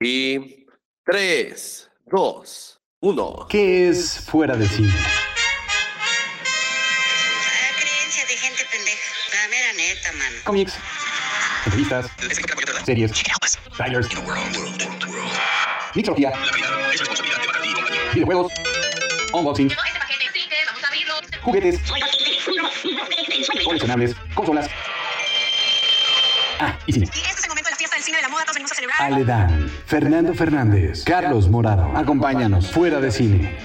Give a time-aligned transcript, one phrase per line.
[0.00, 0.64] Y
[1.06, 3.46] 3, 2, 1.
[3.50, 4.92] ¿Qué es fuera de cine?
[6.46, 9.12] Ah, creencia de gente pendeja.
[9.32, 10.36] La mera neta, mano.
[10.44, 10.74] Cómics,
[11.64, 12.06] entrevistas,
[12.84, 13.10] series,
[13.76, 14.08] trailers,
[15.96, 16.32] mixología,
[18.14, 18.52] videojuegos,
[19.32, 19.72] unboxing,
[21.42, 21.80] juguetes,
[23.64, 24.70] coleccionables, consolas.
[26.60, 27.10] Ah, y cine.
[28.46, 29.02] Venimos a celebrar.
[29.02, 31.96] Aledán, Fernando Fernández, Carlos Morado.
[31.96, 33.56] Acompáñanos fuera de cine.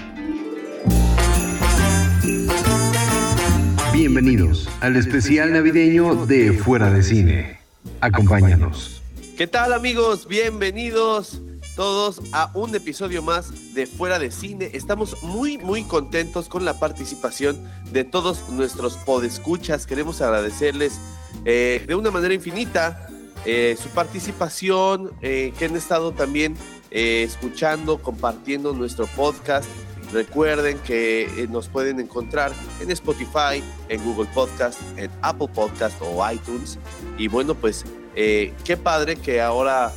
[3.92, 7.58] Bienvenidos al especial navideño de Fuera de Cine.
[8.00, 9.00] Acompáñanos.
[9.36, 10.26] ¿Qué tal amigos?
[10.26, 11.40] Bienvenidos
[11.76, 14.70] todos a un episodio más de Fuera de Cine.
[14.74, 17.56] Estamos muy muy contentos con la participación
[17.92, 19.86] de todos nuestros podescuchas.
[19.86, 21.00] Queremos agradecerles
[21.44, 23.08] eh, de una manera infinita
[23.44, 26.56] eh, su participación, eh, que han estado también
[26.90, 29.68] eh, escuchando, compartiendo nuestro podcast.
[30.12, 36.78] Recuerden que nos pueden encontrar en Spotify, en Google Podcast, en Apple Podcast o iTunes.
[37.18, 39.92] Y bueno, pues qué padre que ahora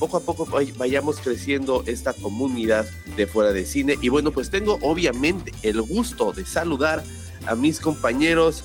[0.00, 2.84] poco a poco vay- vayamos creciendo esta comunidad
[3.16, 3.96] de fuera de cine.
[4.02, 7.04] Y bueno, pues tengo obviamente el gusto de saludar
[7.46, 8.64] a mis compañeros.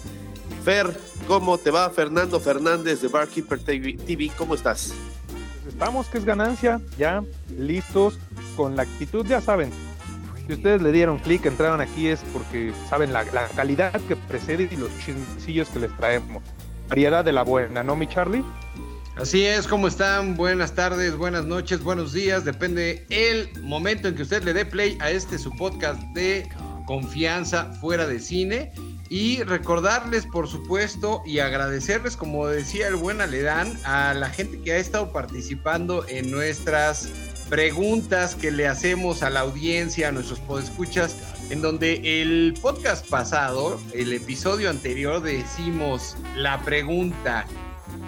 [0.64, 1.90] Fer, ¿cómo te va?
[1.90, 4.94] Fernando Fernández de Barkeeper TV, ¿cómo estás?
[5.68, 7.24] Estamos, que es ganancia, ya
[7.58, 8.18] listos
[8.56, 9.72] con la actitud, ya saben.
[10.48, 14.70] Si ustedes le dieron clic, entraron aquí es porque saben la, la calidad que precede
[14.72, 16.44] y los chismecillos que les traemos.
[16.88, 18.44] Variedad de la buena, ¿no, mi Charlie?
[19.18, 20.36] Así es, ¿cómo están?
[20.36, 22.46] Buenas tardes, buenas noches, buenos días.
[22.46, 26.48] Depende el momento en que usted le dé play a este su podcast de
[26.86, 28.74] confianza fuera de cine.
[29.10, 34.74] Y recordarles, por supuesto, y agradecerles, como decía el buen Aledán, a la gente que
[34.74, 37.10] ha estado participando en nuestras
[37.50, 41.18] preguntas que le hacemos a la audiencia, a nuestros podescuchas,
[41.52, 47.46] en donde el podcast pasado, el episodio anterior, decimos la pregunta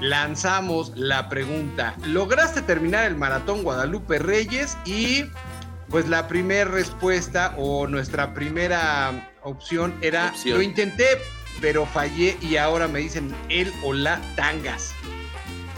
[0.02, 1.96] lanzamos la pregunta.
[2.06, 4.78] ¿Lograste terminar el maratón Guadalupe Reyes?
[4.86, 5.26] Y
[5.90, 10.58] pues la primera respuesta o nuestra primera opción era, Opción.
[10.58, 11.06] lo intenté,
[11.62, 14.94] pero fallé y ahora me dicen él o la tangas.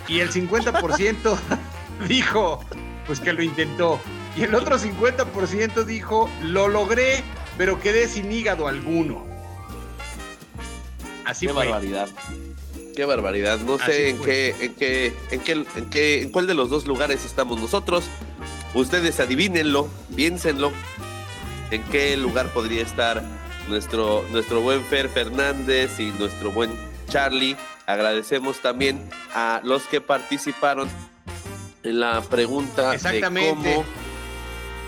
[0.07, 1.37] Y el 50%
[2.07, 2.63] dijo,
[3.05, 3.99] pues que lo intentó.
[4.35, 7.23] Y el otro 50% dijo, lo logré,
[7.57, 9.25] pero quedé sin hígado alguno.
[11.25, 11.65] Así qué fue.
[11.65, 12.09] barbaridad.
[12.95, 13.59] Qué barbaridad.
[13.59, 16.69] No Así sé en qué, en qué, en qué, en qué, en cuál de los
[16.69, 18.05] dos lugares estamos nosotros.
[18.73, 20.71] Ustedes adivínenlo, piénsenlo.
[21.71, 23.23] En qué lugar podría estar
[23.69, 26.71] nuestro, nuestro buen Fer Fernández y nuestro buen
[27.07, 27.55] Charlie.
[27.85, 29.01] Agradecemos también
[29.33, 30.89] a los que participaron
[31.83, 33.69] en la pregunta Exactamente.
[33.69, 33.85] de cómo,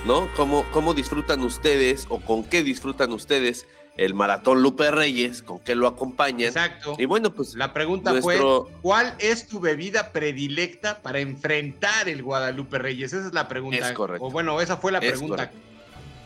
[0.06, 0.30] ¿no?
[0.36, 3.66] ¿Cómo, cómo disfrutan ustedes o con qué disfrutan ustedes
[3.98, 6.48] el maratón Lupe Reyes, con qué lo acompañan.
[6.48, 6.96] Exacto.
[6.98, 12.24] Y bueno, pues La pregunta Nuestro- fue, ¿cuál es tu bebida predilecta para enfrentar el
[12.24, 13.12] Guadalupe Reyes?
[13.14, 13.90] Esa es la pregunta.
[13.90, 14.26] Es correcto.
[14.26, 15.50] O bueno, esa fue la Es pregunta.
[15.50, 15.71] correcto.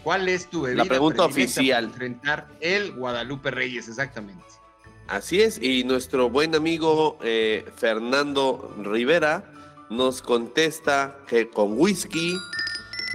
[0.06, 1.86] ¿Cuál es tu bebida pregunta predilecta oficial.
[1.86, 3.88] para enfrentar el Guadalupe Reyes?
[3.88, 4.46] Exactamente.
[5.08, 9.52] Así es, y nuestro buen amigo eh, Fernando Rivera
[9.90, 12.38] nos contesta que con whisky.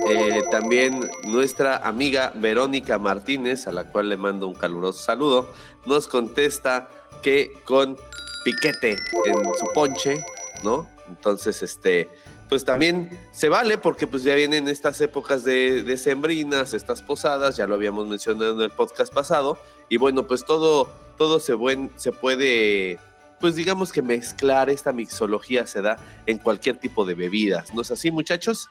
[0.08, 5.52] Eh, también nuestra amiga Verónica Martínez, a la cual le mando un caluroso saludo,
[5.86, 6.88] nos contesta
[7.22, 7.96] que con
[8.44, 8.96] piquete
[9.26, 10.24] en su ponche,
[10.64, 10.88] ¿no?
[11.08, 12.08] Entonces, este,
[12.50, 17.56] pues también se vale porque pues ya vienen estas épocas de, de sembrinas, estas posadas,
[17.56, 19.56] ya lo habíamos mencionado en el podcast pasado,
[19.88, 22.98] y bueno, pues todo, todo se, buen, se puede,
[23.38, 25.96] pues digamos que mezclar, esta mixología se da
[26.26, 28.68] en cualquier tipo de bebidas, ¿no es así muchachos?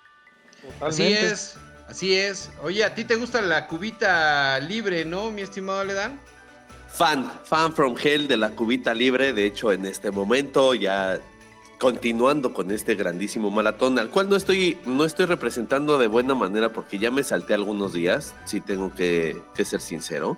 [0.81, 1.56] Así es,
[1.88, 2.51] así es.
[2.61, 6.19] Oye, ¿a ti te gusta la cubita libre, no, mi estimado Ledan?
[6.90, 11.22] Fan, fan from hell de la cubita libre, de hecho en este momento ya
[11.79, 16.73] continuando con este grandísimo maratón, al cual no estoy, no estoy representando de buena manera
[16.73, 20.37] porque ya me salté algunos días, sí tengo que, ser sincero,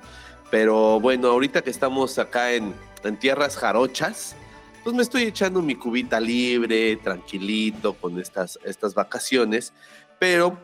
[0.52, 4.36] pero bueno, ahorita que estamos acá en, en tierras jarochas,
[4.84, 9.74] pues me estoy echando mi cubita libre, tranquilito, con estas, estas vacaciones,
[10.20, 10.60] pero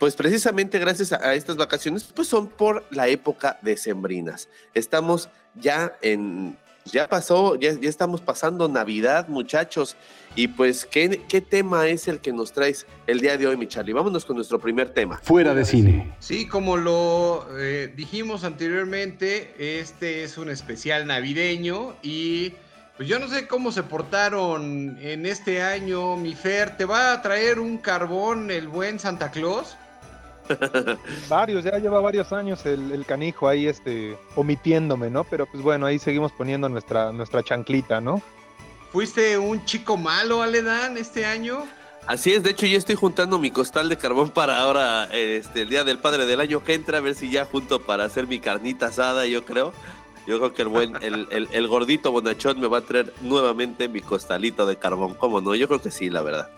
[0.00, 4.48] pues precisamente gracias a estas vacaciones, pues son por la época de sembrinas.
[4.74, 6.56] Estamos ya en,
[6.92, 9.96] ya pasó, ya, ya estamos pasando Navidad, muchachos,
[10.34, 13.66] y pues, ¿qué, ¿qué tema es el que nos traes el día de hoy, mi
[13.66, 13.92] Charlie?
[13.94, 15.18] Vámonos con nuestro primer tema.
[15.22, 16.12] Fuera de cine.
[16.18, 22.52] Sí, como lo eh, dijimos anteriormente, este es un especial navideño y
[22.96, 26.78] Pues yo no sé cómo se portaron en este año, mi Fer.
[26.78, 29.76] ¿Te va a traer un carbón el buen Santa Claus?
[31.28, 35.24] Varios, ya lleva varios años el, el canijo ahí este, omitiéndome, ¿no?
[35.24, 38.22] Pero pues bueno, ahí seguimos poniendo nuestra, nuestra chanclita, ¿no?
[38.92, 41.64] ¿Fuiste un chico malo, Aledán, este año?
[42.06, 45.68] Así es, de hecho yo estoy juntando mi costal de carbón para ahora, este, el
[45.68, 48.38] día del padre del año que entra, a ver si ya junto para hacer mi
[48.38, 49.72] carnita asada, yo creo.
[50.26, 53.88] Yo creo que el buen, el, el, el gordito bonachón me va a traer nuevamente
[53.88, 55.14] mi costalito de carbón.
[55.14, 55.54] ¿Cómo no?
[55.54, 56.50] Yo creo que sí, la verdad.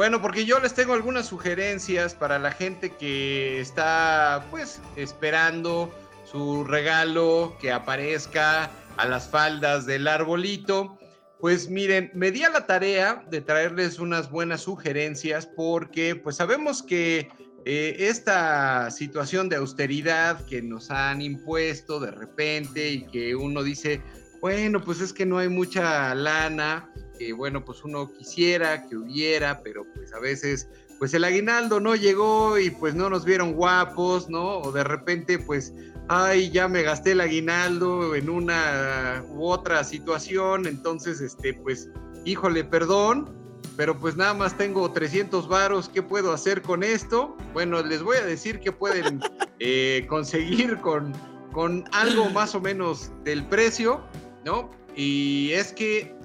[0.00, 5.94] Bueno, porque yo les tengo algunas sugerencias para la gente que está, pues, esperando
[6.24, 10.98] su regalo que aparezca a las faldas del arbolito.
[11.38, 16.82] Pues miren, me di a la tarea de traerles unas buenas sugerencias porque pues sabemos
[16.82, 17.28] que
[17.66, 24.00] eh, esta situación de austeridad que nos han impuesto de repente y que uno dice,
[24.40, 29.60] bueno, pues es que no hay mucha lana, que bueno, pues uno quisiera que hubiera,
[29.62, 30.68] pero pues a veces
[30.98, 34.58] pues el aguinaldo no llegó y pues no nos vieron guapos, ¿no?
[34.60, 35.74] O de repente pues
[36.08, 41.88] ay, ya me gasté el aguinaldo en una u otra situación, entonces, este, pues,
[42.24, 43.30] híjole, perdón,
[43.76, 47.36] pero pues nada más tengo 300 varos, ¿qué puedo hacer con esto?
[47.52, 49.20] Bueno, les voy a decir que pueden
[49.60, 51.12] eh, conseguir con,
[51.52, 54.02] con algo más o menos del precio,
[54.44, 54.68] ¿no?
[54.96, 56.19] Y es que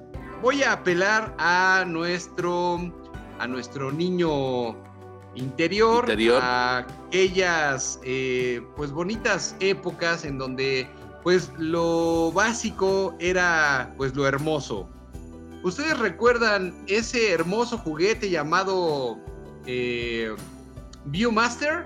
[0.45, 2.77] voy a apelar a nuestro,
[3.39, 4.75] a nuestro niño
[5.33, 6.39] interior, Interior.
[6.39, 10.87] a aquellas eh, pues bonitas épocas en donde
[11.23, 14.87] pues lo básico era pues lo hermoso.
[15.63, 19.17] ¿Ustedes recuerdan ese hermoso juguete llamado
[19.65, 20.35] eh,
[21.05, 21.85] Viewmaster?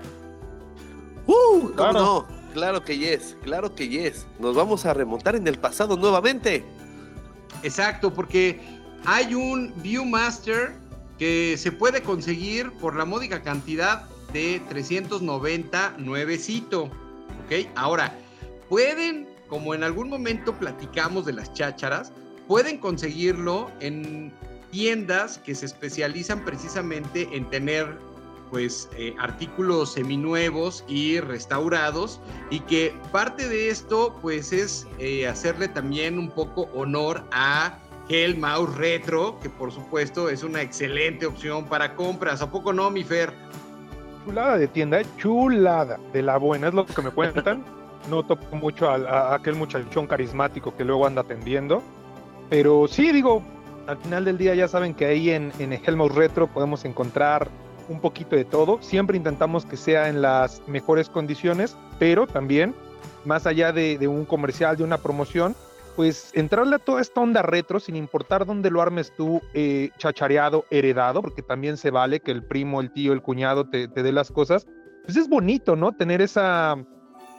[1.26, 1.60] ¡Uh!
[1.60, 1.92] ¿Cómo Claro.
[1.98, 2.26] no?
[2.52, 4.26] Claro que yes, claro que yes.
[4.38, 6.62] Nos vamos a remontar en el pasado nuevamente.
[7.62, 8.60] Exacto, porque
[9.04, 10.74] hay un Viewmaster
[11.18, 16.84] que se puede conseguir por la módica cantidad de 390 nuevecito.
[16.84, 17.68] ¿Ok?
[17.74, 18.16] Ahora,
[18.68, 22.12] pueden, como en algún momento platicamos de las chácharas,
[22.48, 24.32] pueden conseguirlo en
[24.70, 27.98] tiendas que se especializan precisamente en tener
[28.50, 32.20] pues eh, artículos seminuevos y restaurados
[32.50, 38.36] y que parte de esto pues es eh, hacerle también un poco honor a el
[38.36, 43.04] mouse retro que por supuesto es una excelente opción para compras a poco no mi
[43.04, 43.32] Fer
[44.24, 45.06] Chulada de tienda, ¿eh?
[45.16, 47.64] chulada de la buena, es lo que me cuentan.
[48.10, 51.82] No toco mucho a, aquel muchachón carismático que luego anda atendiendo.
[52.50, 53.42] Pero sí, digo,
[53.86, 57.48] al final del día ya saben que ahí en, en Helmut Retro podemos encontrar
[57.90, 58.78] un poquito de todo.
[58.80, 62.74] Siempre intentamos que sea en las mejores condiciones, pero también,
[63.24, 65.54] más allá de, un comercial, de una promoción,
[65.96, 70.64] pues entrarle a toda esta onda retro sin importar dónde lo armes tú, eh, chachareado,
[70.70, 74.12] heredado, porque también se vale que el primo, el tío, el cuñado te, te dé
[74.12, 74.66] las cosas.
[75.04, 75.92] Pues es bonito, ¿no?
[75.92, 76.76] Tener esa,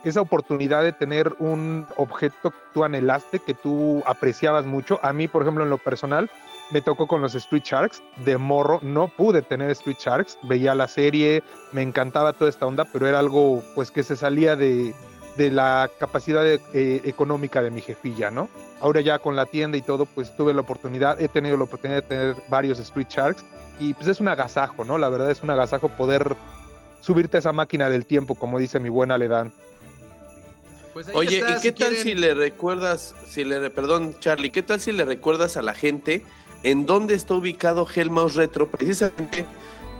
[0.04, 5.00] esa oportunidad de tener un objeto que tú anhelaste, que tú apreciabas mucho.
[5.02, 6.30] A mí, por ejemplo, en lo personal,
[6.72, 8.80] me tocó con los Street Sharks de morro.
[8.82, 11.42] No pude tener Street Sharks, veía la serie,
[11.72, 14.94] me encantaba toda esta onda, pero era algo pues que se salía de,
[15.36, 18.48] de la capacidad de- eh, económica de mi jefilla, ¿no?
[18.80, 22.02] Ahora ya con la tienda y todo, pues tuve la oportunidad, he tenido la oportunidad
[22.02, 23.44] de tener varios Street Sharks
[23.78, 24.98] y pues es un agasajo, ¿no?
[24.98, 26.34] La verdad es un agasajo poder
[27.00, 29.52] subirte a esa máquina del tiempo, como dice mi buena Ledan.
[30.92, 34.62] Pues Oye, está, ¿y qué tal quieren- si le recuerdas, si le, perdón, Charlie, qué
[34.62, 36.22] tal si le recuerdas a la gente
[36.62, 38.68] en dónde está ubicado Hellmouse Retro?
[38.68, 39.46] Precisamente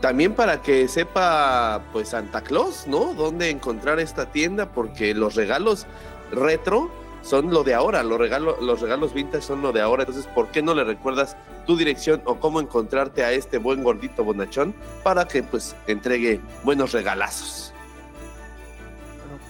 [0.03, 3.13] también para que sepa, pues, Santa Claus, ¿no?
[3.13, 5.87] Dónde encontrar esta tienda, porque los regalos
[6.29, 6.91] retro
[7.21, 10.03] son lo de ahora, los regalos, los regalos vintage son lo de ahora.
[10.03, 14.25] Entonces, ¿por qué no le recuerdas tu dirección o cómo encontrarte a este buen gordito
[14.25, 17.73] bonachón para que, pues, entregue buenos regalazos?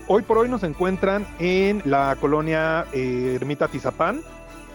[0.05, 4.21] Hoy por hoy nos encuentran en la colonia eh, Ermita Tizapán,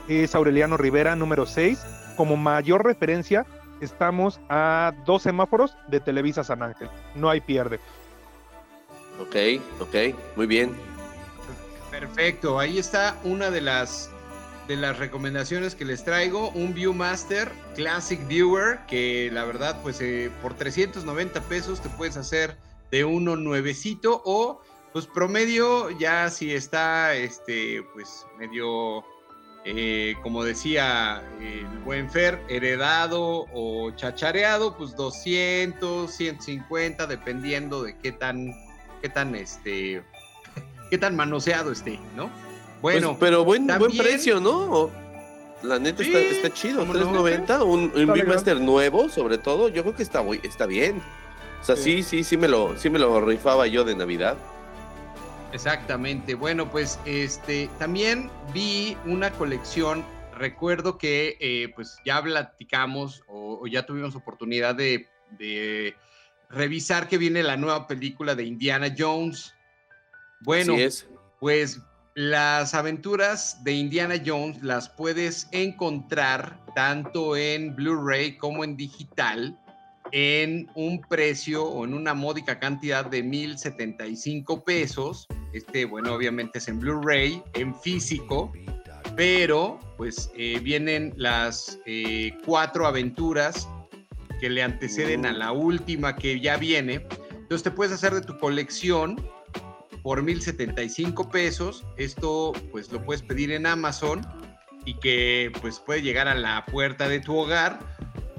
[0.08, 1.97] es Aureliano Rivera número 6.
[2.18, 3.46] Como mayor referencia,
[3.80, 6.90] estamos a dos semáforos de Televisa San Ángel.
[7.14, 7.78] No hay pierde.
[9.20, 9.36] Ok,
[9.78, 9.94] ok,
[10.34, 10.74] muy bien.
[11.92, 14.10] Perfecto, ahí está una de las
[14.66, 20.30] de las recomendaciones que les traigo, un Viewmaster Classic Viewer que la verdad pues eh,
[20.42, 22.58] por 390 pesos te puedes hacer
[22.90, 24.60] de uno nuevecito o
[24.92, 29.04] pues promedio ya si está este pues medio
[29.70, 38.12] eh, como decía el buen Fer, heredado o chachareado, pues 200, 150, dependiendo de qué
[38.12, 38.54] tan,
[39.02, 40.02] qué tan este,
[40.90, 42.30] qué tan manoseado esté, ¿no?
[42.80, 44.90] Bueno, Pues, pero buen, buen precio, ¿no?
[45.62, 47.00] La neta Sí, está, está chido, ¿cómo no?
[47.00, 48.06] 390, un, un.
[48.12, 51.02] Beatmaster nuevo, sobre todo, yo creo que está, muy- está bien.
[51.60, 54.36] O sea, sí, sí, sí me lo, sí me lo rifaba yo de Navidad.
[55.52, 56.34] Exactamente.
[56.34, 60.04] Bueno, pues este también vi una colección.
[60.36, 65.96] Recuerdo que eh, pues ya platicamos o, o ya tuvimos oportunidad de, de
[66.50, 69.54] revisar que viene la nueva película de Indiana Jones.
[70.40, 71.08] Bueno, es.
[71.40, 71.80] pues
[72.14, 79.58] las aventuras de Indiana Jones las puedes encontrar tanto en Blu-ray como en digital
[80.12, 85.26] en un precio o en una módica cantidad de 1075 pesos.
[85.52, 88.52] Este, bueno, obviamente es en Blu-ray, en físico,
[89.16, 93.68] pero pues eh, vienen las eh, cuatro aventuras
[94.40, 97.06] que le anteceden a la última que ya viene.
[97.32, 99.16] Entonces te puedes hacer de tu colección
[100.02, 101.84] por 1075 pesos.
[101.96, 104.26] Esto pues lo puedes pedir en Amazon
[104.84, 107.80] y que pues puede llegar a la puerta de tu hogar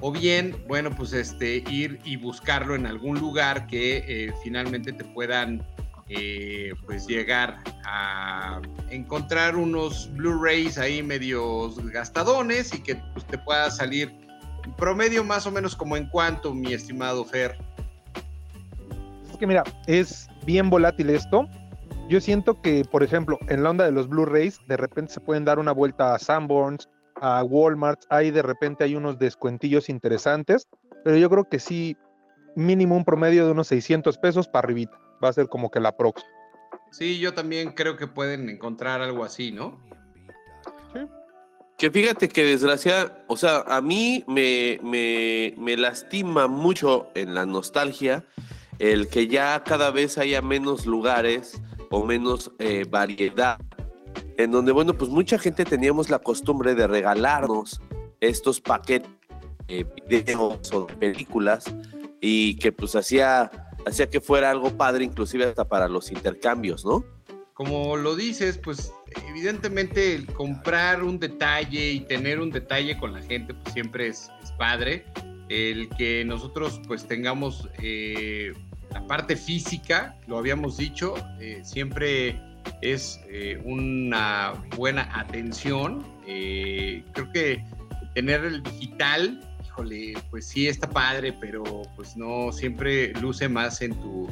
[0.01, 5.03] o bien, bueno, pues este ir y buscarlo en algún lugar que eh, finalmente te
[5.03, 5.65] puedan
[6.07, 13.69] eh, pues llegar a encontrar unos Blu-rays ahí medios gastadones y que pues, te pueda
[13.69, 14.11] salir
[14.77, 17.57] promedio más o menos como en cuánto, mi estimado Fer.
[19.29, 21.47] Es que mira, es bien volátil esto.
[22.09, 25.45] Yo siento que, por ejemplo, en la onda de los Blu-rays, de repente se pueden
[25.45, 26.89] dar una vuelta a Sanborns,
[27.21, 30.67] a Walmart, ahí de repente hay unos descuentillos interesantes,
[31.03, 31.97] pero yo creo que sí,
[32.55, 34.97] mínimo un promedio de unos 600 pesos para arribita.
[35.23, 36.29] Va a ser como que la próxima.
[36.91, 39.79] Sí, yo también creo que pueden encontrar algo así, ¿no?
[41.77, 47.45] Que fíjate que desgracia, o sea, a mí me, me, me lastima mucho en la
[47.45, 48.25] nostalgia
[48.79, 53.59] el que ya cada vez haya menos lugares o menos eh, variedad,
[54.39, 57.81] en donde, bueno, pues mucha gente teníamos la costumbre de regalarnos
[58.22, 59.12] estos paquetes
[59.67, 61.65] de videos o películas
[62.22, 63.51] y que pues hacía,
[63.86, 67.03] hacía que fuera algo padre, inclusive hasta para los intercambios, ¿no?
[67.60, 68.93] como lo dices, pues
[69.27, 74.31] evidentemente el comprar un detalle y tener un detalle con la gente, pues siempre es,
[74.41, 75.03] es padre.
[75.50, 78.53] El que nosotros pues tengamos eh,
[78.93, 82.41] la parte física, lo habíamos dicho, eh, siempre
[82.81, 86.05] es eh, una buena atención.
[86.25, 87.63] Eh, creo que
[88.13, 91.63] tener el digital, híjole, pues sí está padre, pero
[91.95, 94.29] pues no siempre luce más en tu,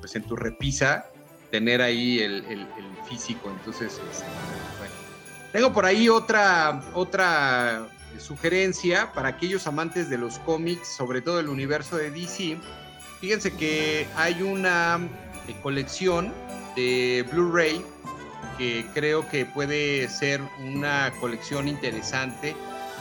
[0.00, 1.06] pues en tu repisa
[1.50, 2.66] tener ahí el,
[3.08, 3.50] físico.
[3.50, 4.26] Entonces, este,
[4.78, 4.94] bueno.
[5.52, 11.48] Tengo por ahí otra, otra sugerencia para aquellos amantes de los cómics, sobre todo el
[11.48, 12.58] universo de DC.
[13.20, 15.00] Fíjense que hay una
[15.48, 16.32] eh, colección
[16.78, 17.84] de Blu-ray
[18.56, 22.54] que creo que puede ser una colección interesante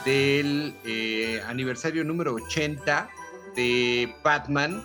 [0.04, 3.08] del eh, aniversario número 80
[3.56, 4.84] de Batman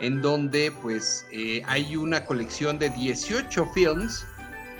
[0.00, 4.26] en donde pues eh, hay una colección de 18 films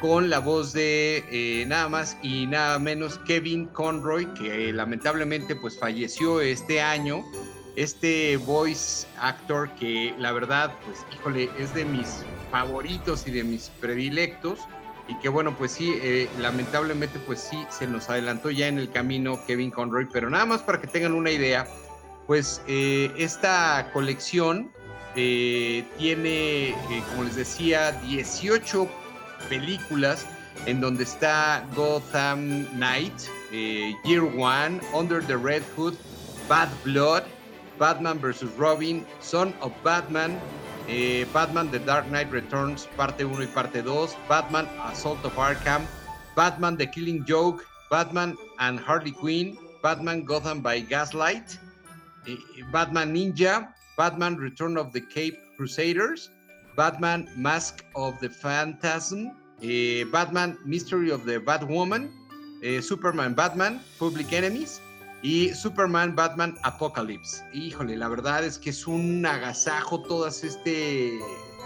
[0.00, 5.78] con la voz de eh, nada más y nada menos Kevin Conroy, que lamentablemente pues
[5.78, 7.24] falleció este año.
[7.76, 13.70] Este voice actor que la verdad pues híjole es de mis favoritos y de mis
[13.80, 14.60] predilectos
[15.08, 18.90] y que bueno pues sí eh, lamentablemente pues sí se nos adelantó ya en el
[18.90, 21.66] camino Kevin Conroy, pero nada más para que tengan una idea
[22.26, 24.70] pues eh, esta colección
[25.16, 26.74] eh, tiene,
[27.10, 28.88] como les decía, 18
[29.48, 30.26] películas
[30.64, 33.12] en donde está Gotham Knight,
[34.04, 35.94] Year One, Under the Red Hood,
[36.48, 37.24] Bad Blood,
[37.78, 38.56] Batman vs.
[38.56, 40.38] Robin, Son of Batman,
[40.88, 45.86] eh, Batman The Dark Knight Returns, parte 1 y parte 2, Batman Assault of Arkham,
[46.36, 51.58] Batman The Killing Joke, Batman and Harley Quinn, Batman Gotham by Gaslight,
[52.26, 52.36] eh,
[52.72, 56.30] Batman Ninja, Batman Return of the Cape Crusaders,
[56.76, 62.10] Batman Mask of the Phantasm, eh, Batman Mystery of the Batwoman,
[62.62, 64.80] eh, Superman Batman, Public Enemies
[65.22, 67.44] y Superman Batman Apocalypse.
[67.52, 71.18] Híjole, la verdad es que es un agasajo todas este,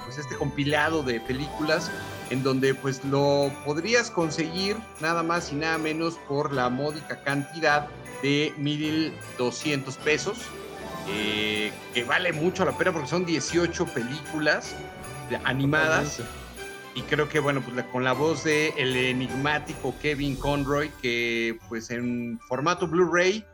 [0.04, 1.90] pues este compilado de películas
[2.30, 7.88] en donde pues lo podrías conseguir nada más y nada menos por la módica cantidad
[8.22, 10.38] de 1200 pesos
[11.08, 14.74] eh, que vale mucho la pena porque son 18 películas
[15.44, 16.20] animadas
[16.96, 21.56] y creo que bueno pues la- con la voz de el enigmático Kevin Conroy que
[21.68, 23.44] pues en formato Blu-ray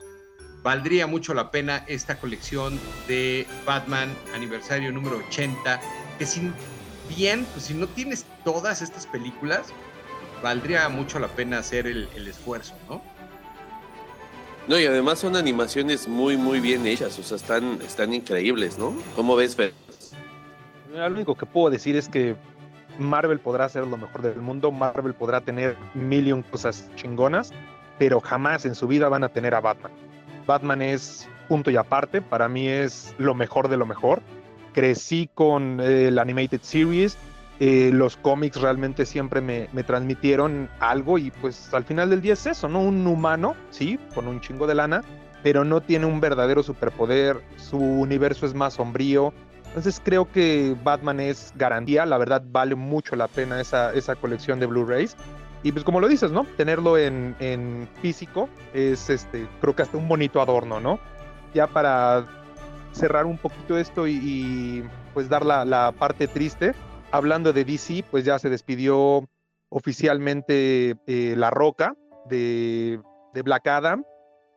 [0.62, 5.80] valdría mucho la pena esta colección de Batman aniversario número 80
[6.18, 6.54] que sin
[7.14, 9.66] bien pues si no tienes todas estas películas
[10.42, 13.02] valdría mucho la pena hacer el, el esfuerzo ¿no?
[14.68, 18.94] No, y además son animaciones muy, muy bien hechas, o sea, están, están increíbles, ¿no?
[19.16, 19.75] ¿Cómo ves, Fer?
[20.94, 22.37] Lo único que puedo decir es que
[22.99, 27.52] Marvel podrá ser lo mejor del mundo, Marvel podrá tener million cosas chingonas,
[27.99, 29.92] pero jamás en su vida van a tener a Batman.
[30.46, 34.22] Batman es punto y aparte, para mí es lo mejor de lo mejor.
[34.72, 37.16] Crecí con eh, el Animated Series,
[37.61, 42.32] eh, los cómics realmente siempre me, me, transmitieron algo y pues al final del día
[42.32, 42.80] es eso, ¿no?
[42.80, 45.02] Un humano, sí, con un chingo de lana,
[45.42, 49.32] pero no tiene un verdadero superpoder, su universo es más sombrío,
[49.73, 54.61] entonces creo que Batman es garantía, la verdad vale mucho la pena esa, esa colección
[54.61, 55.17] de Blu-rays.
[55.62, 56.45] Y pues como lo dices, ¿no?
[56.59, 61.00] Tenerlo en, físico es, este, creo que hasta un bonito adorno, ¿no?
[61.55, 62.26] Ya para
[62.93, 66.75] cerrar un poquito esto y, pues dar la, la, parte triste,
[67.11, 69.26] hablando de DC, pues ya se despidió
[69.71, 71.95] oficialmente eh, La Roca
[72.29, 73.00] de,
[73.33, 74.05] de Black Adam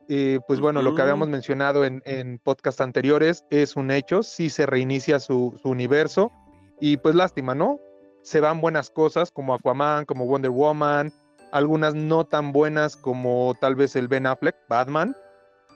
[0.07, 4.49] eh, pues bueno, lo que habíamos mencionado en, en podcast anteriores es un hecho, sí
[4.49, 6.31] se reinicia su, su, universo
[6.79, 7.79] y pues lástima, ¿no?
[8.21, 11.11] Se van buenas cosas como Aquaman, como Wonder Woman,
[11.51, 15.15] algunas no tan buenas como tal vez el Ben Affleck, Batman,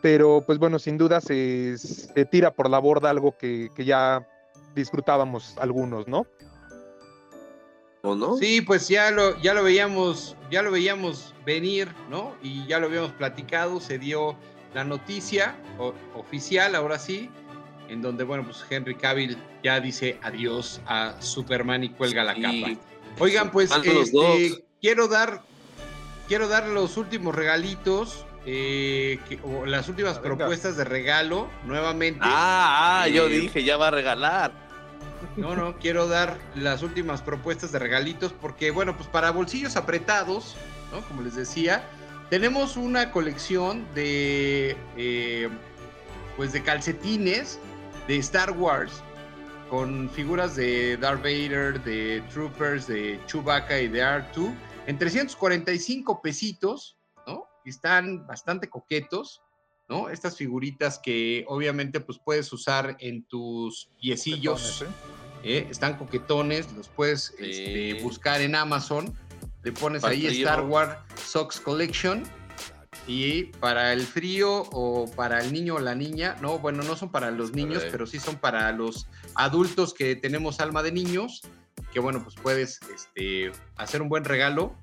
[0.01, 4.27] pero pues bueno, sin duda se, se tira por la borda algo que, que ya
[4.75, 6.25] disfrutábamos algunos, ¿no?
[8.01, 8.37] ¿O no?
[8.37, 12.35] Sí, pues ya lo, ya lo veíamos, ya lo veíamos venir, ¿no?
[12.41, 14.37] Y ya lo habíamos platicado, se dio
[14.73, 17.29] la noticia o, oficial, ahora sí,
[17.89, 22.41] en donde, bueno, pues Henry Cavill ya dice adiós a Superman y cuelga la sí.
[22.41, 22.81] capa.
[23.19, 25.41] Oigan, pues este, quiero dar,
[26.27, 28.25] quiero dar los últimos regalitos.
[28.45, 30.37] Eh, que, o las últimas Venga.
[30.37, 32.21] propuestas de regalo nuevamente.
[32.23, 34.68] Ah, ah eh, yo dije, ya va a regalar.
[35.35, 40.55] No, no, quiero dar las últimas propuestas de regalitos porque, bueno, pues para bolsillos apretados,
[40.91, 41.01] ¿no?
[41.07, 41.83] Como les decía,
[42.29, 45.49] tenemos una colección de, eh,
[46.35, 47.59] pues de calcetines
[48.07, 49.03] de Star Wars
[49.69, 54.53] con figuras de Darth Vader, de Troopers, de Chewbacca y de R2
[54.87, 57.47] en 345 pesitos, ¿no?
[57.65, 59.43] Están bastante coquetos.
[59.87, 60.07] ¿no?
[60.09, 64.83] Estas figuritas que obviamente pues puedes usar en tus piecillos.
[64.83, 64.85] ¿eh?
[65.43, 65.67] ¿Eh?
[65.69, 67.45] Están coquetones, los puedes sí.
[67.49, 69.13] este, buscar en Amazon.
[69.63, 72.23] Le pones para ahí Star Wars Socks Collection.
[73.07, 77.09] Y para el frío o para el niño o la niña, no, bueno, no son
[77.09, 81.41] para los niños, pero sí son para los adultos que tenemos alma de niños,
[81.91, 84.75] que bueno, pues puedes este, hacer un buen regalo.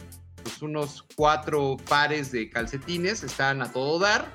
[0.42, 4.30] Pues unos cuatro pares de calcetines están a todo dar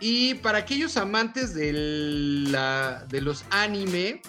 [0.00, 1.72] y para aquellos amantes de,
[2.50, 4.22] la, de los anime,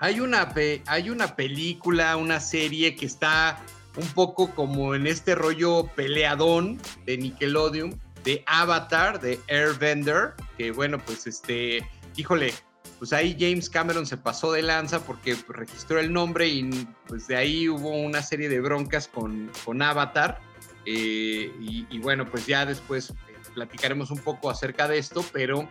[0.00, 0.52] hay una,
[0.86, 3.62] hay una película, una serie que está
[3.96, 10.98] un poco como en este rollo peleadón de Nickelodeon, de Avatar, de Airbender, que bueno,
[11.04, 11.86] pues este,
[12.16, 12.54] híjole,
[12.98, 16.70] pues ahí James Cameron se pasó de lanza porque registró el nombre y
[17.06, 20.40] pues de ahí hubo una serie de broncas con, con Avatar.
[20.86, 23.12] Eh, y, bueno, pues ya después
[23.54, 25.68] platicaremos un poco acerca de esto, pero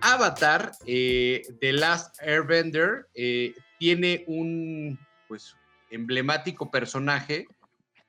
[0.00, 5.56] Avatar, eh, The Last Airbender, eh, tiene un pues
[5.90, 7.46] emblemático personaje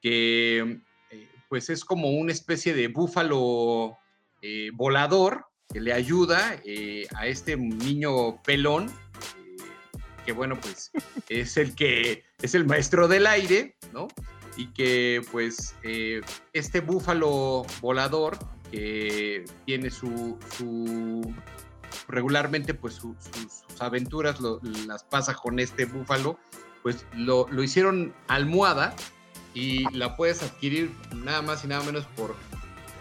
[0.02, 0.80] que
[1.12, 3.98] eh, pues es como una especie de búfalo
[4.42, 8.92] eh, volador que le ayuda eh, a este niño pelón
[10.26, 10.92] que bueno pues
[11.30, 14.08] es el que es el maestro del aire no
[14.56, 15.76] y que pues
[16.52, 18.40] este búfalo volador
[18.72, 21.34] que tiene su, su
[22.08, 24.40] regularmente pues su, su, sus aventuras
[24.88, 26.40] las pasa con este búfalo,
[26.84, 28.96] pues lo, lo, hicieron almohada
[29.54, 32.36] y la puedes adquirir nada más y nada menos por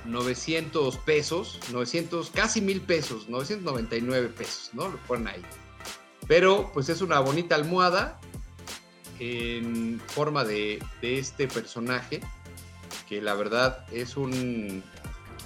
[0.07, 4.89] 900 pesos, 900, casi mil pesos, 999 pesos, ¿no?
[4.89, 5.43] Lo ponen ahí.
[6.27, 8.19] Pero pues es una bonita almohada
[9.19, 12.21] en forma de, de este personaje
[13.09, 14.83] que la verdad es un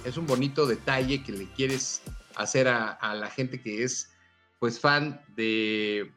[0.03, 2.01] es un bonito detalle que le quieres
[2.35, 4.11] hacer a, la gente que es
[4.59, 6.11] pues fan de,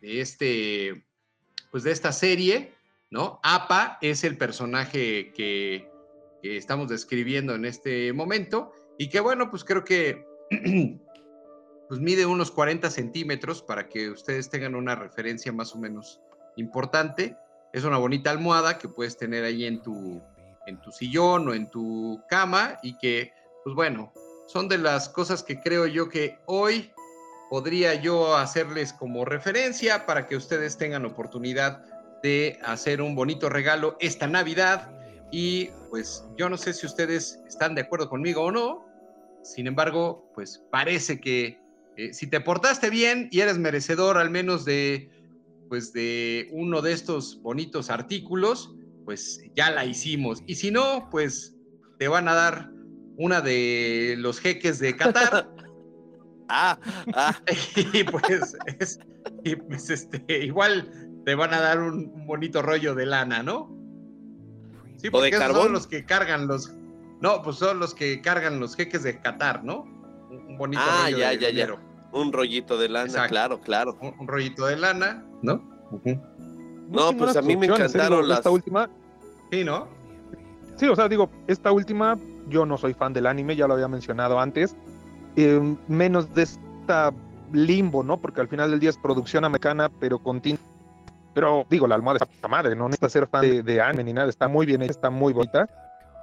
[0.00, 1.04] de, este
[1.70, 2.74] pues de esta serie,
[3.10, 3.40] ¿no?
[3.42, 5.90] APA es el personaje que,
[6.42, 10.26] que estamos describiendo en este momento y que bueno, pues creo que
[11.88, 16.20] pues mide unos 40 centímetros para que ustedes tengan una referencia más o menos
[16.56, 17.36] importante.
[17.72, 20.22] Es una bonita almohada que puedes tener ahí en tu,
[20.66, 23.32] en tu sillón o en tu cama y que,
[23.64, 24.12] pues bueno,
[24.52, 26.92] son de las cosas que creo yo que hoy
[27.48, 31.82] podría yo hacerles como referencia para que ustedes tengan oportunidad
[32.22, 34.92] de hacer un bonito regalo esta Navidad.
[35.30, 38.86] Y pues yo no sé si ustedes están de acuerdo conmigo o no,
[39.42, 41.58] sin embargo, pues parece que
[41.96, 45.10] eh, si te portaste bien y eres merecedor al menos de,
[45.70, 48.74] pues de uno de estos bonitos artículos,
[49.06, 50.42] pues ya la hicimos.
[50.46, 51.54] Y si no, pues
[51.98, 52.71] te van a dar
[53.16, 55.48] una de los jeques de Qatar.
[56.54, 56.78] Ah,
[57.14, 57.34] ah,
[57.94, 58.98] y pues, es-
[59.42, 60.90] y pues este, igual
[61.24, 63.70] te van a dar un, un bonito rollo de lana, ¿no?
[64.98, 65.62] Sí, ¿O de esos carbón?
[65.62, 66.70] son los que cargan los.
[67.22, 69.82] No, pues son los que cargan los jeques de Qatar, ¿no?
[70.30, 71.68] Un, bonito Ah, rollo ya, de ya, ya.
[72.12, 73.30] un rollito de lana, Exacto.
[73.30, 73.98] claro, claro.
[74.02, 75.62] Un, un rollito de lana, ¿no?
[76.88, 78.90] No, pues a mí me encantaron las- Esta última,
[79.50, 79.88] Sí, ¿no?
[80.82, 82.18] Sí, o sea, digo, esta última,
[82.48, 84.74] yo no soy fan del anime, ya lo había mencionado antes.
[85.36, 87.12] eh, menos de esta
[87.52, 88.20] limbo, ¿no?
[88.20, 90.42] Porque al final del día es producción americana, pero con.
[91.34, 94.28] Pero digo, la almohada está madre, no necesita ser fan de, de anime ni nada,
[94.28, 95.68] está muy bien está muy bonita.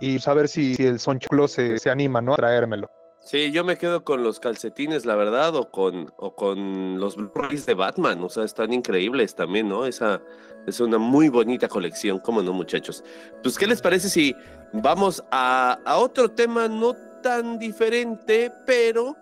[0.02, 2.34] Y saber si, el Son Choclo se, se anima, ¿no?
[2.34, 2.90] A traérmelo.
[3.22, 7.66] Sí, yo me quedo con los calcetines, la verdad, o con, o con los Blu-rays
[7.66, 9.86] de Batman, o sea, están increíbles también, ¿no?
[9.86, 10.22] Esa
[10.66, 13.04] es una muy bonita colección, ¿cómo no, muchachos?
[13.44, 14.36] Pues, ¿qué les parece si
[14.74, 19.16] vamos a, a otro tema no tan diferente, pero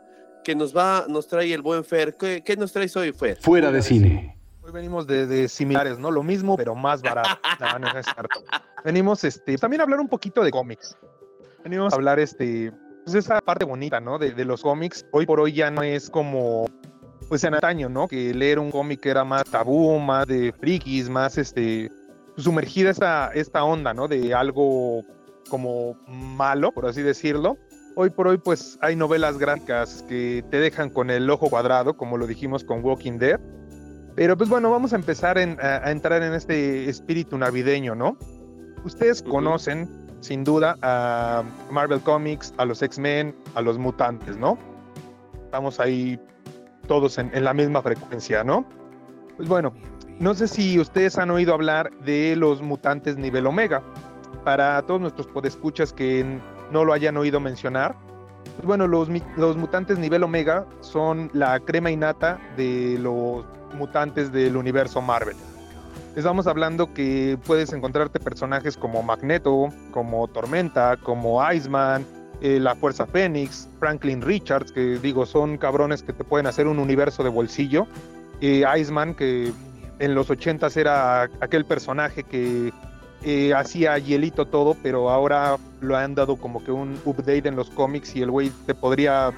[0.44, 2.16] que nos va, nos trae el buen Fer?
[2.16, 3.38] ¿Qué, qué nos traes hoy, Fer?
[3.42, 4.38] Fuera de cine.
[4.62, 6.12] Hoy venimos de, de similares, ¿no?
[6.12, 7.30] Lo mismo, pero más barato.
[7.60, 8.06] No, no es.
[8.86, 10.96] Venimos, este, también a hablar un poquito de cómics.
[11.64, 12.72] Venimos a hablar, este,
[13.08, 14.20] pues esa parte bonita, ¿no?
[14.20, 15.06] De, de los cómics.
[15.14, 16.66] Hoy por hoy ya no es como,
[17.30, 18.06] pues en antaño, ¿no?
[18.06, 21.90] Que leer un cómic era más tabú, más de frikis, más, este,
[22.36, 24.10] sumergida esta, esta onda, ¿no?
[24.10, 25.04] De algo
[25.50, 27.56] como malo, por así decirlo.
[27.96, 32.18] Hoy por hoy, pues hay novelas gráficas que te dejan con el ojo cuadrado, como
[32.18, 33.40] lo dijimos con Walking Dead.
[34.18, 38.18] Pero pues bueno, vamos a empezar en- a, a entrar en este espíritu navideño, ¿no?
[38.84, 39.88] Ustedes conocen,
[40.20, 44.58] sin duda, a Marvel Comics, a los X-Men, a los mutantes, ¿no?
[45.46, 46.20] Estamos ahí
[46.88, 48.66] todos en, la misma frecuencia, ¿no?
[49.36, 49.74] Pues bueno,
[50.20, 53.84] no sé si ustedes han oído hablar de los mutantes nivel Omega.
[54.44, 56.40] Para todos nuestros podescuchas que
[56.72, 57.96] no lo hayan oído mencionar,
[58.56, 63.46] pues bueno, los, los mutantes nivel Omega son la crema innata de los
[63.78, 65.36] mutantes del universo Marvel.
[66.18, 72.08] Estamos hablando que puedes encontrarte personajes como Magneto, como Tormenta, como Iceman,
[72.42, 76.80] eh, la Fuerza Fénix, Franklin Richards, que digo, son cabrones que te pueden hacer un
[76.80, 77.86] universo de bolsillo.
[78.42, 79.54] Eh, Iceman, que
[80.00, 82.74] en los 80s era aquel personaje que
[83.22, 87.70] eh, hacía hielito todo, pero ahora lo han dado como que un update en los
[87.70, 89.32] cómics y el güey te podría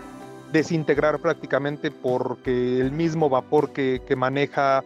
[0.54, 4.82] desintegrar prácticamente porque el mismo vapor que, que maneja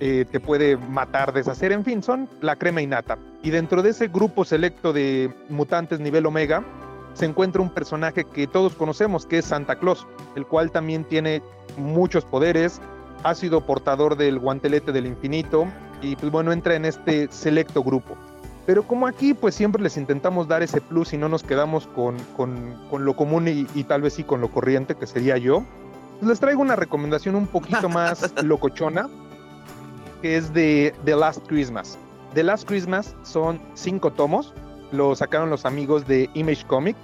[0.00, 3.18] eh, te puede matar, deshacer, en fin, son la crema innata.
[3.42, 6.64] Y dentro de ese grupo selecto de mutantes nivel Omega
[7.14, 11.42] se encuentra un personaje que todos conocemos, que es Santa Claus, el cual también tiene
[11.76, 12.80] muchos poderes,
[13.24, 15.66] ha sido portador del guantelete del infinito
[16.00, 18.16] y pues bueno, entra en este selecto grupo.
[18.66, 22.16] Pero como aquí pues siempre les intentamos dar ese plus y no nos quedamos con,
[22.36, 25.64] con- con lo común y, y tal vez sí con lo corriente que sería yo,
[26.20, 29.08] pues les traigo una recomendación un poquito más locochona,
[30.22, 31.98] que es de The Last Christmas.
[32.34, 34.54] The Last Christmas son cinco tomos,
[34.92, 36.96] lo sacaron los amigos de Image Comic.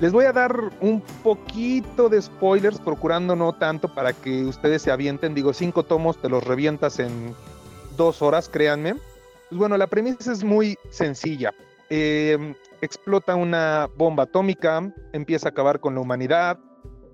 [0.00, 4.90] Les voy a dar un poquito de spoilers, procurando no tanto para que ustedes se
[4.90, 5.34] avienten.
[5.34, 7.34] Digo, cinco tomos te los revientas en
[7.96, 8.94] dos horas, créanme.
[8.94, 11.52] Pues bueno, la premisa es muy sencilla.
[11.90, 16.58] Eh, explota una bomba atómica, empieza a acabar con la humanidad.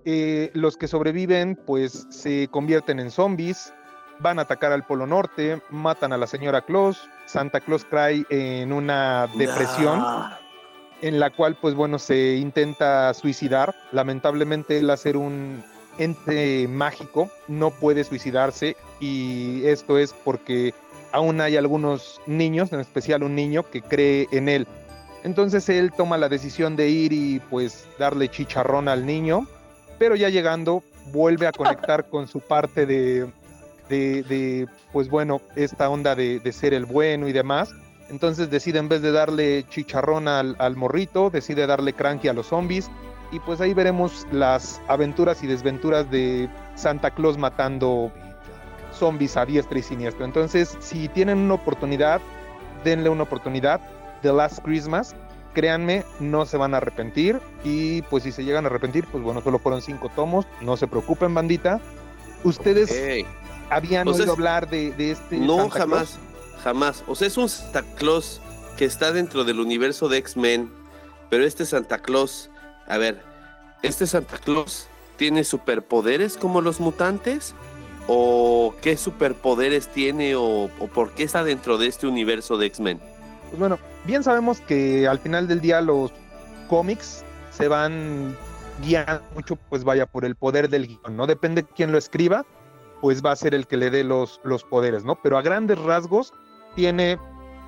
[0.05, 3.73] Eh, los que sobreviven, pues se convierten en zombies,
[4.19, 7.09] van a atacar al Polo Norte, matan a la señora Claus.
[7.27, 10.05] Santa Claus cae en una depresión
[11.03, 13.75] en la cual, pues bueno, se intenta suicidar.
[13.93, 15.63] Lamentablemente, él, hacer un
[15.99, 20.75] ente mágico, no puede suicidarse y esto es porque
[21.13, 24.67] aún hay algunos niños, en especial un niño, que cree en él.
[25.25, 29.47] Entonces él toma la decisión de ir y pues darle chicharrón al niño,
[29.99, 33.27] pero ya llegando vuelve a conectar con su parte de,
[33.89, 37.71] de, pues bueno, esta onda de, ser el bueno y demás.
[38.09, 42.91] Entonces decide en vez de darle chicharrón al, morrito, decide darle cranky a los zombies.
[43.33, 48.13] Y pues ahí veremos las aventuras y desventuras de Santa Claus matando
[48.93, 50.25] zombies a diestra y siniestra.
[50.25, 52.21] Entonces, si tienen una oportunidad,
[52.85, 53.81] denle una oportunidad.
[54.23, 55.17] The Last Christmas,
[55.55, 57.41] créanme, no se van a arrepentir.
[57.65, 60.47] Y pues si se llegan a arrepentir, pues bueno, solo fueron cinco tomos.
[60.61, 61.81] No se preocupen, bandita.
[62.45, 63.27] ¿Ustedes.
[63.71, 65.39] Habían O sea, oído hablar de, de este?
[65.39, 65.91] No, Santa Claus?
[65.91, 66.19] jamás,
[66.63, 67.05] jamás.
[67.07, 68.41] O sea, es un Santa Claus
[68.77, 70.71] que está dentro del universo de X-Men,
[71.31, 72.51] pero este Santa Claus,
[72.87, 73.23] a ver,
[73.83, 77.55] ¿este Santa Claus tiene superpoderes como los mutantes?
[78.09, 83.01] ¿O qué superpoderes tiene o, o por qué está dentro de este universo de X-Men?
[83.49, 86.13] Pues bueno, bien sabemos que al final del día los
[86.69, 88.37] cómics se van
[88.83, 91.27] guiando mucho, pues vaya, por el poder del guion, ¿no?
[91.27, 92.45] Depende de quién lo escriba,
[93.01, 95.17] pues va a ser el que le dé los, los poderes, ¿no?
[95.17, 96.33] Pero a grandes rasgos
[96.75, 97.19] tiene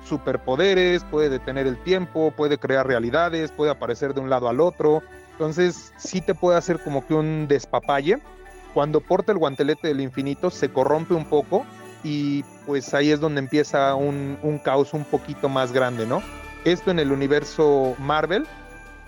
[0.03, 5.03] superpoderes, puede detener el tiempo, puede crear realidades, puede aparecer de un lado al otro.
[5.31, 8.19] Entonces, sí te puede hacer como que un despapalle.
[8.73, 11.65] Cuando porta el guantelete del infinito, se corrompe un poco
[12.03, 16.21] y pues ahí es donde empieza un, un caos un poquito más grande, ¿no?
[16.65, 18.45] Esto en el universo Marvel,